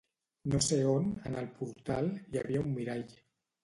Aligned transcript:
No 0.53 0.59
sé 0.67 0.79
on, 0.93 1.05
en 1.31 1.39
el 1.43 1.51
portal, 1.61 2.13
hi 2.27 2.43
havia 2.45 2.67
un 2.67 2.77
mirall. 2.83 3.11